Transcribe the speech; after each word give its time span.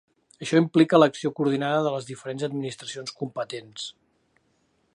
Això 0.43 0.61
implica 0.61 0.99
l'acció 1.01 1.31
coordinada 1.39 1.83
de 1.87 1.91
les 1.97 2.07
diferents 2.11 2.45
administracions 2.47 3.13
competents. 3.21 3.85